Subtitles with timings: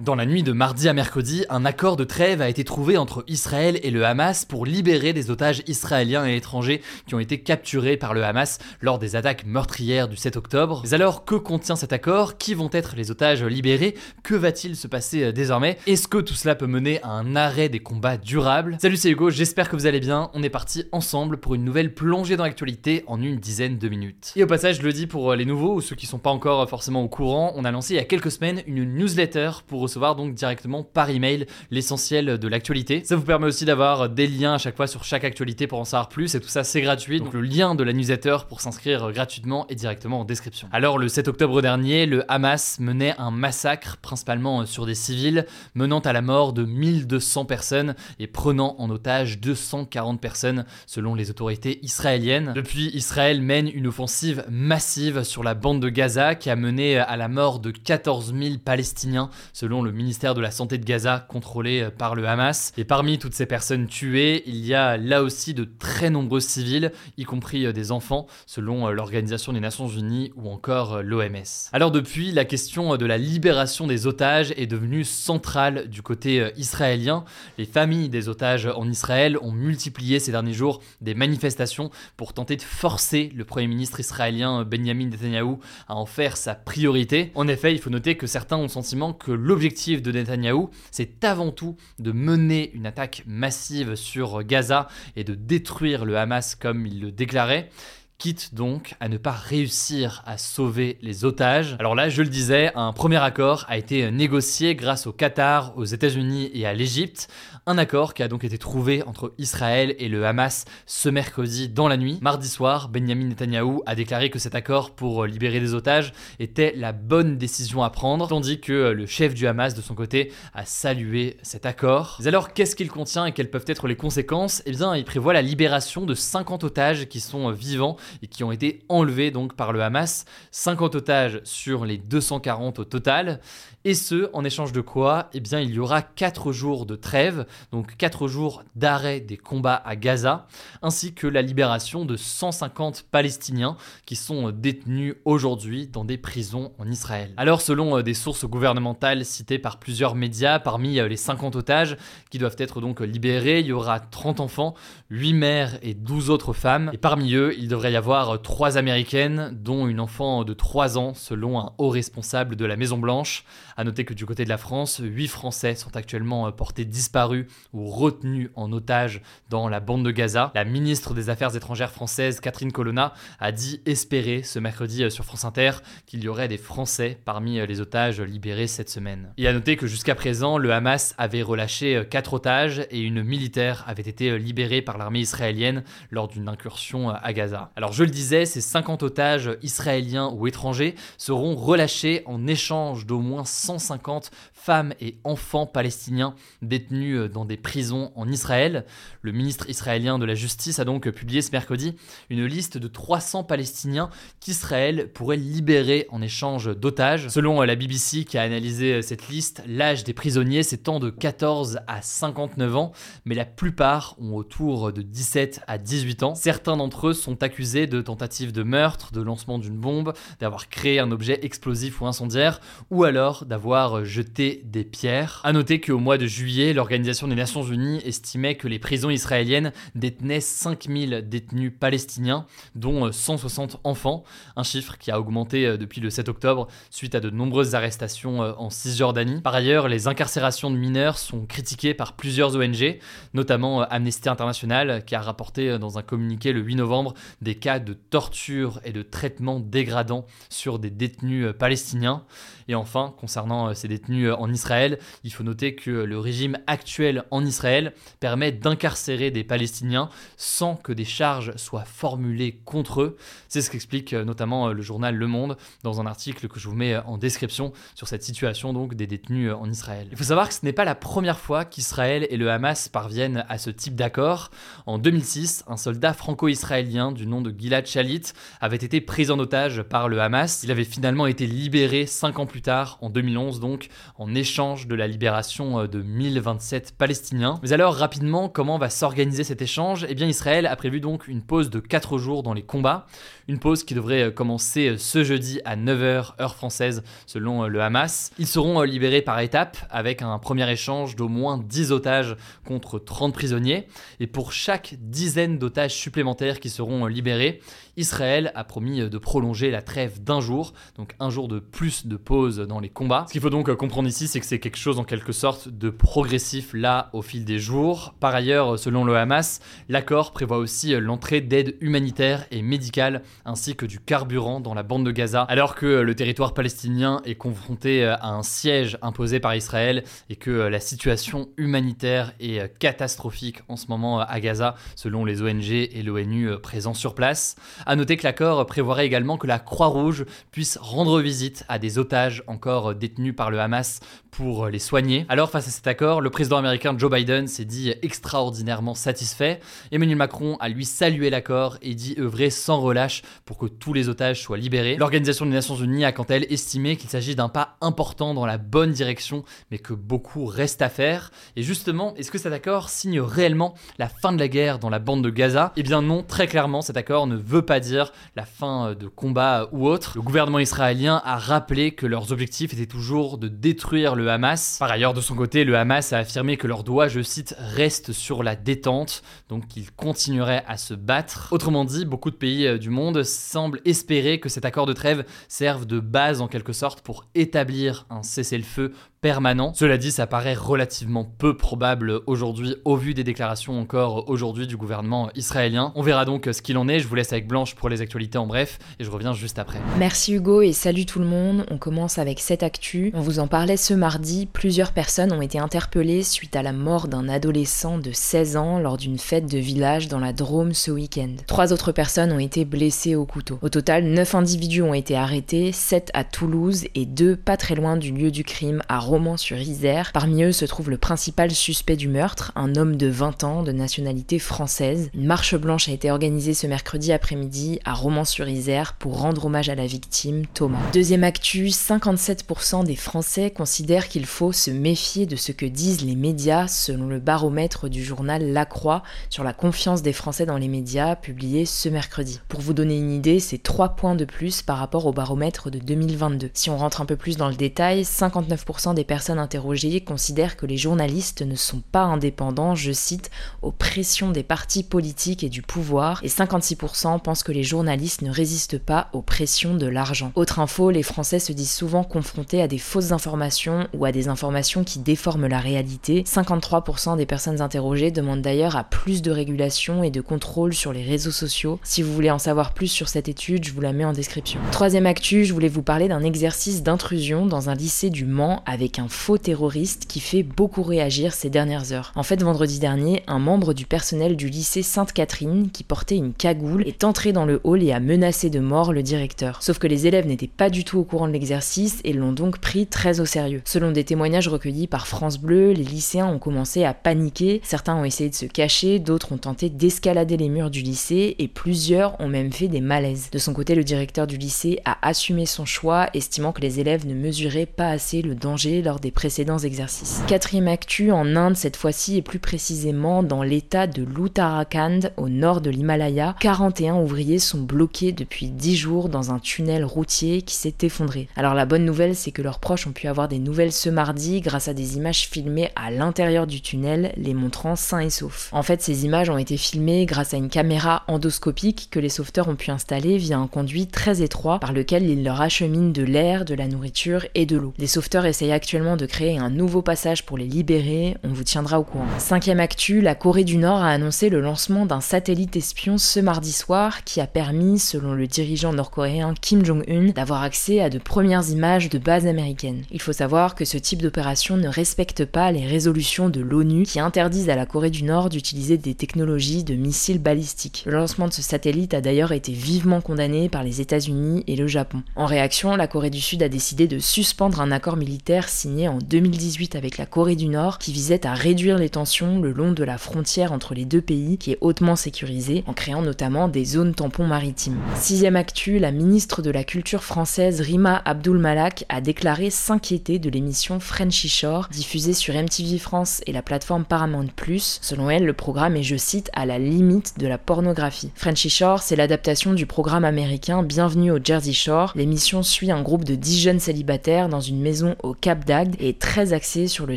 [0.00, 3.22] Dans la nuit de mardi à mercredi, un accord de trêve a été trouvé entre
[3.28, 7.96] Israël et le Hamas pour libérer des otages israéliens et étrangers qui ont été capturés
[7.96, 10.82] par le Hamas lors des attaques meurtrières du 7 octobre.
[10.82, 12.38] Mais alors, que contient cet accord?
[12.38, 13.94] Qui vont être les otages libérés?
[14.24, 15.78] Que va-t-il se passer euh, désormais?
[15.86, 18.78] Est-ce que tout cela peut mener à un arrêt des combats durables?
[18.82, 20.28] Salut, c'est Hugo, j'espère que vous allez bien.
[20.34, 24.32] On est parti ensemble pour une nouvelle plongée dans l'actualité en une dizaine de minutes.
[24.34, 26.30] Et au passage, je le dis pour euh, les nouveaux ou ceux qui sont pas
[26.30, 29.50] encore euh, forcément au courant, on a lancé il y a quelques semaines une newsletter
[29.68, 33.02] pour recevoir donc directement par email l'essentiel de l'actualité.
[33.04, 35.84] Ça vous permet aussi d'avoir des liens à chaque fois sur chaque actualité pour en
[35.84, 37.20] savoir plus et tout ça c'est gratuit.
[37.20, 40.68] Donc le lien de la newsletter pour s'inscrire gratuitement est directement en description.
[40.72, 46.00] Alors le 7 octobre dernier, le Hamas menait un massacre principalement sur des civils, menant
[46.00, 51.78] à la mort de 1200 personnes et prenant en otage 240 personnes selon les autorités
[51.82, 52.52] israéliennes.
[52.54, 57.16] Depuis, Israël mène une offensive massive sur la bande de Gaza qui a mené à
[57.16, 61.82] la mort de 14 000 Palestiniens selon le ministère de la Santé de Gaza contrôlé
[61.82, 62.72] euh, par le Hamas.
[62.76, 66.92] Et parmi toutes ces personnes tuées, il y a là aussi de très nombreux civils,
[67.16, 71.70] y compris euh, des enfants, selon euh, l'Organisation des Nations Unies ou encore l'OMS.
[71.72, 77.24] Alors depuis, la question de la libération des otages est devenue centrale du côté israélien.
[77.58, 82.56] Les familles des otages en Israël ont multiplié ces derniers jours des manifestations pour tenter
[82.56, 85.56] de forcer le Premier ministre israélien Benjamin Netanyahu
[85.88, 87.32] à en faire sa priorité.
[87.34, 89.63] En effet, il faut noter que certains ont le sentiment que l'objectif
[90.02, 96.04] de Netanyahou, c'est avant tout de mener une attaque massive sur Gaza et de détruire
[96.04, 97.70] le Hamas comme il le déclarait
[98.18, 101.76] quitte donc à ne pas réussir à sauver les otages.
[101.78, 105.84] Alors là, je le disais, un premier accord a été négocié grâce au Qatar, aux
[105.84, 107.28] États-Unis et à l'Égypte.
[107.66, 111.88] Un accord qui a donc été trouvé entre Israël et le Hamas ce mercredi dans
[111.88, 112.18] la nuit.
[112.20, 116.92] Mardi soir, Benjamin Netanyahou a déclaré que cet accord pour libérer des otages était la
[116.92, 121.38] bonne décision à prendre, tandis que le chef du Hamas de son côté a salué
[121.42, 122.18] cet accord.
[122.20, 124.62] Mais alors, qu'est-ce qu'il contient et quelles peuvent être les conséquences?
[124.66, 128.52] Eh bien, il prévoit la libération de 50 otages qui sont vivants et qui ont
[128.52, 130.24] été enlevés donc par le Hamas.
[130.50, 133.40] 50 otages sur les 240 au total.
[133.86, 137.44] Et ce, en échange de quoi Eh bien, il y aura 4 jours de trêve,
[137.70, 140.46] donc 4 jours d'arrêt des combats à Gaza,
[140.80, 143.76] ainsi que la libération de 150 Palestiniens
[144.06, 147.34] qui sont détenus aujourd'hui dans des prisons en Israël.
[147.36, 151.98] Alors, selon euh, des sources gouvernementales citées par plusieurs médias, parmi euh, les 50 otages
[152.30, 154.74] qui doivent être donc libérés, il y aura 30 enfants,
[155.10, 156.90] 8 mères et 12 autres femmes.
[156.94, 161.14] Et parmi eux, il devrait y avoir 3 américaines, dont une enfant de 3 ans,
[161.14, 163.44] selon un haut responsable de la Maison-Blanche.
[163.76, 167.46] A noter que du côté de la France, 8 Français sont actuellement euh, portés disparus
[167.72, 170.52] ou retenus en otage dans la bande de Gaza.
[170.54, 175.24] La ministre des Affaires étrangères française, Catherine Colonna, a dit espérer ce mercredi euh, sur
[175.24, 175.72] France Inter
[176.06, 179.32] qu'il y aurait des Français parmi euh, les otages libérés cette semaine.
[179.36, 183.84] Et à noter que jusqu'à présent, le Hamas avait relâché 4 otages et une militaire
[183.88, 187.70] avait été libérée par l'armée israélienne lors d'une incursion à Gaza.
[187.92, 193.44] Je le disais, ces 50 otages israéliens ou étrangers seront relâchés en échange d'au moins
[193.44, 198.84] 150 femmes et enfants palestiniens détenus euh, dans des prisons en Israël.
[199.22, 201.96] Le ministre israélien de la Justice a donc publié ce mercredi
[202.30, 204.08] une liste de 300 Palestiniens
[204.40, 207.28] qu'Israël pourrait libérer en échange d'otages.
[207.28, 211.10] Selon euh, la BBC qui a analysé euh, cette liste, l'âge des prisonniers s'étend de
[211.10, 212.92] 14 à 59 ans,
[213.24, 216.34] mais la plupart ont autour de 17 à 18 ans.
[216.34, 220.98] Certains d'entre eux sont accusés de tentatives de meurtre, de lancement d'une bombe, d'avoir créé
[220.98, 225.40] un objet explosif ou incendiaire, ou alors d'avoir jeté des pierres.
[225.44, 229.72] A noter qu'au mois de juillet, l'Organisation des Nations Unies estimait que les prisons israéliennes
[229.94, 234.24] détenaient 5000 détenus palestiniens, dont 160 enfants,
[234.56, 238.42] un chiffre qui a augmenté euh, depuis le 7 octobre suite à de nombreuses arrestations
[238.42, 239.40] euh, en Cisjordanie.
[239.40, 242.98] Par ailleurs, les incarcérations de mineurs sont critiquées par plusieurs ONG,
[243.32, 247.78] notamment euh, Amnesty International, qui a rapporté dans un communiqué le 8 novembre des cas
[247.78, 252.24] de torture et de traitement dégradant sur des détenus palestiniens.
[252.68, 257.44] Et enfin, concernant ces détenus en Israël, il faut noter que le régime actuel en
[257.44, 263.16] Israël permet d'incarcérer des Palestiniens sans que des charges soient formulées contre eux.
[263.48, 266.98] C'est ce qu'explique notamment le journal Le Monde dans un article que je vous mets
[266.98, 270.08] en description sur cette situation donc des détenus en Israël.
[270.10, 273.46] Il faut savoir que ce n'est pas la première fois qu'Israël et le Hamas parviennent
[273.48, 274.50] à ce type d'accord.
[274.84, 279.82] En 2006, un soldat franco-israélien du nom de Gilad Shalit avait été pris en otage
[279.82, 280.62] par le Hamas.
[280.64, 284.94] Il avait finalement été libéré cinq ans plus tard, en 2011 donc, en échange de
[284.94, 287.60] la libération euh, de 1027 Palestiniens.
[287.62, 290.06] Mais alors rapidement, comment va s'organiser cet échange?
[290.08, 293.06] Eh bien Israël a prévu donc une pause de 4 jours dans les combats,
[293.48, 297.82] une pause qui devrait euh, commencer euh, ce jeudi à 9h heure française selon le
[297.82, 298.30] Hamas.
[298.38, 303.34] Ils seront libérés par étapes avec un premier échange d'au moins 10 otages contre 30
[303.34, 303.86] prisonniers
[304.20, 307.60] et pour chaque dizaine d'otages supplémentaires qui seront libérés,
[307.96, 312.16] Israël a promis de prolonger la trêve d'un jour, donc un jour de plus de
[312.16, 313.24] pause dans les combats.
[313.28, 315.90] Ce qu'il faut donc comprendre ici, c'est que c'est quelque chose en quelque sorte de
[315.90, 318.14] progressif là au fil des jours.
[318.18, 323.86] Par ailleurs, selon le Hamas, l'accord prévoit aussi l'entrée d'aide humanitaire et médicale ainsi que
[323.86, 328.28] du carburant dans la bande de Gaza, alors que le territoire palestinien est confronté à
[328.28, 334.20] un siège imposé par Israël et que la situation humanitaire est catastrophique en ce moment
[334.20, 337.56] à Gaza, selon les ONG et l'ONU présents sur place.
[337.86, 342.42] A noter que l'accord prévoirait également que la Croix-Rouge puisse rendre visite à des otages
[342.46, 345.26] encore détenus par le Hamas pour les soigner.
[345.28, 349.60] Alors face à cet accord, le président américain Joe Biden s'est dit extraordinairement satisfait.
[349.92, 354.08] Emmanuel Macron a lui salué l'accord et dit œuvrer sans relâche pour que tous les
[354.08, 354.96] otages soient libérés.
[354.96, 358.46] L'Organisation des Nations Unies a quant à elle estimé qu'il s'agit d'un pas important dans
[358.46, 361.30] la bonne direction, mais que beaucoup reste à faire.
[361.56, 364.98] Et justement, est-ce que cet accord signe réellement la fin de la guerre dans la
[364.98, 365.72] bande de Gaza?
[365.76, 369.68] Eh bien non, très clairement, cet accord ne veut pas dire la fin de combat
[369.72, 370.12] ou autre.
[370.16, 374.76] Le gouvernement israélien a rappelé que leurs objectifs étaient toujours de détruire le Hamas.
[374.78, 378.12] Par ailleurs, de son côté, le Hamas a affirmé que leur doigt, je cite, reste
[378.12, 381.48] sur la détente, donc qu'ils continueraient à se battre.
[381.50, 385.24] Autrement dit, beaucoup de pays euh, du monde semblent espérer que cet accord de trêve
[385.48, 388.92] serve de base en quelque sorte pour établir un cessez-le-feu
[389.24, 389.72] permanent.
[389.72, 394.76] Cela dit, ça paraît relativement peu probable aujourd'hui au vu des déclarations encore aujourd'hui du
[394.76, 395.92] gouvernement israélien.
[395.94, 396.98] On verra donc ce qu'il en est.
[396.98, 399.78] Je vous laisse avec Blanche pour les actualités en bref et je reviens juste après.
[399.98, 401.64] Merci Hugo et salut tout le monde.
[401.70, 403.12] On commence avec cette actu.
[403.14, 404.44] On vous en parlait ce mardi.
[404.44, 408.98] Plusieurs personnes ont été interpellées suite à la mort d'un adolescent de 16 ans lors
[408.98, 411.30] d'une fête de village dans la Drôme ce week-end.
[411.46, 413.58] Trois autres personnes ont été blessées au couteau.
[413.62, 417.96] Au total, 9 individus ont été arrêtés, 7 à Toulouse et 2 pas très loin
[417.96, 420.10] du lieu du crime à Rome sur Isère.
[420.12, 423.70] Parmi eux se trouve le principal suspect du meurtre, un homme de 20 ans de
[423.70, 425.08] nationalité française.
[425.14, 429.76] Une marche blanche a été organisée ce mercredi après-midi à Romans-sur-Isère pour rendre hommage à
[429.76, 430.80] la victime, Thomas.
[430.92, 436.16] Deuxième actu, 57% des Français considèrent qu'il faut se méfier de ce que disent les
[436.16, 440.68] médias selon le baromètre du journal La Croix sur la confiance des Français dans les
[440.68, 442.40] médias publié ce mercredi.
[442.48, 445.78] Pour vous donner une idée, c'est 3 points de plus par rapport au baromètre de
[445.78, 446.50] 2022.
[446.52, 450.66] Si on rentre un peu plus dans le détail, 59% des personnes interrogées considèrent que
[450.66, 453.30] les journalistes ne sont pas indépendants, je cite,
[453.62, 458.30] aux pressions des partis politiques et du pouvoir, et 56% pensent que les journalistes ne
[458.30, 460.32] résistent pas aux pressions de l'argent.
[460.34, 464.28] Autre info, les Français se disent souvent confrontés à des fausses informations ou à des
[464.28, 466.24] informations qui déforment la réalité.
[466.26, 471.02] 53% des personnes interrogées demandent d'ailleurs à plus de régulation et de contrôle sur les
[471.02, 471.78] réseaux sociaux.
[471.82, 474.60] Si vous voulez en savoir plus sur cette étude, je vous la mets en description.
[474.72, 478.83] Troisième actu, je voulais vous parler d'un exercice d'intrusion dans un lycée du Mans avec
[478.98, 482.12] un faux terroriste qui fait beaucoup réagir ces dernières heures.
[482.14, 486.86] En fait, vendredi dernier, un membre du personnel du lycée Sainte-Catherine, qui portait une cagoule,
[486.86, 489.62] est entré dans le hall et a menacé de mort le directeur.
[489.62, 492.58] Sauf que les élèves n'étaient pas du tout au courant de l'exercice et l'ont donc
[492.58, 493.62] pris très au sérieux.
[493.64, 498.04] Selon des témoignages recueillis par France Bleu, les lycéens ont commencé à paniquer, certains ont
[498.04, 502.28] essayé de se cacher, d'autres ont tenté d'escalader les murs du lycée et plusieurs ont
[502.28, 503.30] même fait des malaises.
[503.32, 507.06] De son côté, le directeur du lycée a assumé son choix, estimant que les élèves
[507.06, 510.22] ne mesuraient pas assez le danger lors des précédents exercices.
[510.26, 515.60] Quatrième actu en Inde cette fois-ci et plus précisément dans l'état de l'Uttarakhand au nord
[515.60, 520.74] de l'Himalaya, 41 ouvriers sont bloqués depuis 10 jours dans un tunnel routier qui s'est
[520.82, 521.28] effondré.
[521.36, 524.40] Alors la bonne nouvelle c'est que leurs proches ont pu avoir des nouvelles ce mardi
[524.40, 528.48] grâce à des images filmées à l'intérieur du tunnel les montrant sains et saufs.
[528.52, 532.48] En fait ces images ont été filmées grâce à une caméra endoscopique que les sauveteurs
[532.48, 536.44] ont pu installer via un conduit très étroit par lequel ils leur acheminent de l'air,
[536.44, 537.74] de la nourriture et de l'eau.
[537.78, 541.78] Les sauveteurs essayent actuellement de créer un nouveau passage pour les libérer, on vous tiendra
[541.78, 542.06] au courant.
[542.16, 546.50] Cinquième actu, la Corée du Nord a annoncé le lancement d'un satellite espion ce mardi
[546.50, 551.46] soir qui a permis, selon le dirigeant nord-coréen Kim Jong-un, d'avoir accès à de premières
[551.50, 552.84] images de bases américaines.
[552.90, 557.00] Il faut savoir que ce type d'opération ne respecte pas les résolutions de l'ONU qui
[557.00, 560.84] interdisent à la Corée du Nord d'utiliser des technologies de missiles balistiques.
[560.86, 564.68] Le lancement de ce satellite a d'ailleurs été vivement condamné par les États-Unis et le
[564.68, 565.02] Japon.
[565.16, 568.98] En réaction, la Corée du Sud a décidé de suspendre un accord militaire signé en
[568.98, 572.84] 2018 avec la Corée du Nord qui visait à réduire les tensions le long de
[572.84, 576.94] la frontière entre les deux pays qui est hautement sécurisée en créant notamment des zones
[576.94, 577.78] tampons maritimes.
[577.96, 583.28] Sixième actu, la ministre de la Culture française Rima Abdul Malak a déclaré s'inquiéter de
[583.28, 587.26] l'émission Frenchy Shore diffusée sur MTV France et la plateforme Paramount+.
[587.58, 591.10] Selon elle, le programme est, je cite, à la limite de la pornographie.
[591.16, 594.92] Frenchy Shore, c'est l'adaptation du programme américain Bienvenue au Jersey Shore.
[594.94, 599.32] L'émission suit un groupe de 10 jeunes célibataires dans une maison au Cap est très
[599.32, 599.96] axée sur le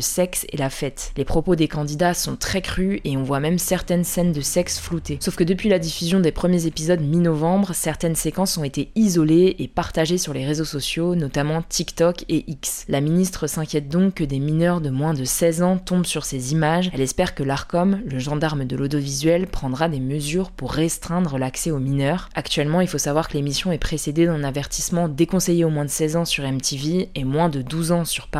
[0.00, 1.12] sexe et la fête.
[1.16, 4.78] Les propos des candidats sont très crus et on voit même certaines scènes de sexe
[4.78, 5.18] floutées.
[5.20, 9.68] Sauf que depuis la diffusion des premiers épisodes mi-novembre, certaines séquences ont été isolées et
[9.68, 12.84] partagées sur les réseaux sociaux, notamment TikTok et X.
[12.88, 16.52] La ministre s'inquiète donc que des mineurs de moins de 16 ans tombent sur ces
[16.52, 16.90] images.
[16.92, 21.78] Elle espère que l'ARCOM, le gendarme de l'audiovisuel, prendra des mesures pour restreindre l'accès aux
[21.78, 22.28] mineurs.
[22.34, 26.16] Actuellement, il faut savoir que l'émission est précédée d'un avertissement déconseillé aux moins de 16
[26.16, 28.37] ans sur MTV et moins de 12 ans sur Paramount+.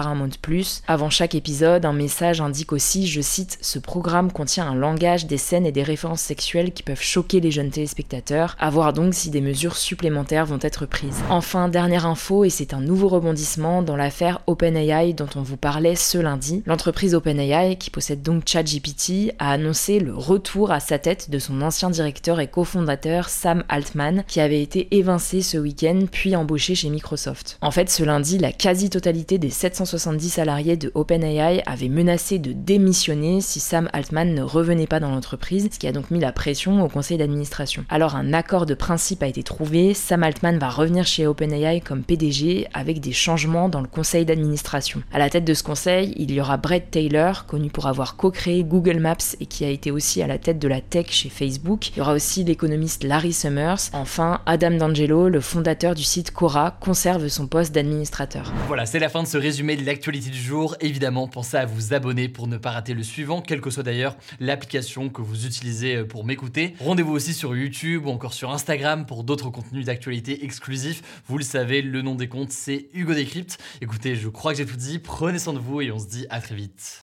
[0.86, 5.38] Avant chaque épisode, un message indique aussi, je cite, ce programme contient un langage, des
[5.38, 9.30] scènes et des références sexuelles qui peuvent choquer les jeunes téléspectateurs, à voir donc si
[9.30, 11.20] des mesures supplémentaires vont être prises.
[11.30, 15.96] Enfin, dernière info, et c'est un nouveau rebondissement dans l'affaire OpenAI dont on vous parlait
[15.96, 16.62] ce lundi.
[16.66, 21.62] L'entreprise OpenAI, qui possède donc ChatGPT, a annoncé le retour à sa tête de son
[21.62, 26.88] ancien directeur et cofondateur Sam Altman, qui avait été évincé ce week-end puis embauché chez
[26.88, 27.58] Microsoft.
[27.60, 29.50] En fait, ce lundi, la quasi-totalité des
[29.88, 35.11] 770 salariés de OpenAI avaient menacé de démissionner si Sam Altman ne revenait pas dans
[35.11, 37.87] l'entreprise, ce qui a donc mis la pression au conseil d'administration.
[37.88, 42.02] Alors un accord de principe a été trouvé, Sam Altman va revenir chez OpenAI comme
[42.02, 45.02] PDG avec des changements dans le conseil d'administration.
[45.11, 48.64] À la tête de ce conseil, il y aura Brett Taylor, connu pour avoir co-créé
[48.64, 51.88] Google Maps et qui a été aussi à la tête de la tech chez Facebook.
[51.90, 53.88] Il y aura aussi l'économiste Larry Summers.
[53.95, 58.52] Enfin, Adam D'Angelo, le fondateur du site Quora, conserve son poste d'administrateur.
[58.66, 60.76] Voilà, c'est la fin de ce résumé l'actualité du jour.
[60.80, 64.16] Évidemment, pensez à vous abonner pour ne pas rater le suivant, quelle que soit d'ailleurs
[64.40, 66.75] l'application que vous utilisez euh, pour m'écouter.
[66.80, 71.23] Rendez-vous aussi sur YouTube ou encore sur Instagram pour d'autres contenus d'actualité exclusifs.
[71.26, 73.58] Vous le savez, le nom des comptes, c'est Hugo Décrypte.
[73.80, 74.99] Écoutez, je crois que j'ai tout dit.
[74.99, 77.00] Prenez soin de vous et on se dit à très vite.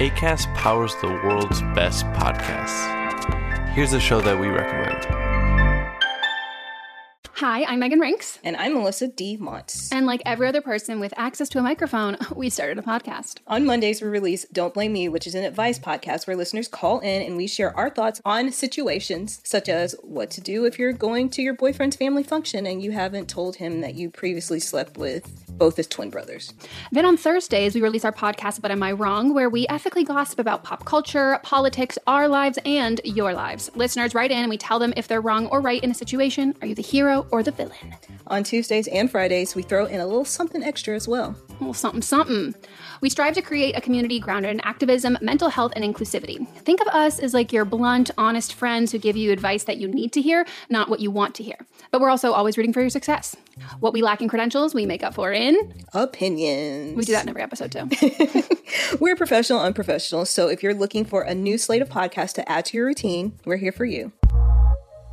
[0.00, 2.86] ACAST powers the world's best podcasts.
[3.74, 5.17] Here's a show that we recommend.
[7.38, 8.40] Hi, I'm Megan Rinks.
[8.42, 9.38] And I'm Melissa D.
[9.40, 9.90] Montz.
[9.92, 13.36] And like every other person with access to a microphone, we started a podcast.
[13.46, 16.98] On Mondays, we release Don't Blame Me, which is an advice podcast where listeners call
[16.98, 20.92] in and we share our thoughts on situations such as what to do if you're
[20.92, 24.98] going to your boyfriend's family function and you haven't told him that you previously slept
[24.98, 26.52] with both his twin brothers.
[26.90, 30.40] Then on Thursdays, we release our podcast, But Am I Wrong, where we ethically gossip
[30.40, 33.70] about pop culture, politics, our lives, and your lives.
[33.76, 36.54] Listeners write in and we tell them if they're wrong or right in a situation.
[36.62, 37.94] Are you the hero or the villain?
[38.26, 41.36] On Tuesdays and Fridays, we throw in a little something extra as well.
[41.60, 42.54] Well, something, something.
[43.00, 46.48] We strive to create a community grounded in activism, mental health, and inclusivity.
[46.58, 49.88] Think of us as like your blunt, honest friends who give you advice that you
[49.88, 51.56] need to hear, not what you want to hear.
[51.90, 53.36] But we're also always rooting for your success.
[53.80, 56.96] What we lack in credentials, we make up for in opinions.
[56.96, 57.88] We do that in every episode too.
[59.00, 60.26] we're professional, unprofessional.
[60.26, 63.38] So if you're looking for a new slate of podcasts to add to your routine,
[63.44, 64.12] we're here for you.